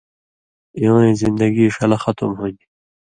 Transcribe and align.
اِوَیں 0.79 1.13
زندگی 1.21 1.65
ݜلہ 1.75 1.97
ختم 2.03 2.29
ہُون٘دیۡ 2.37 2.69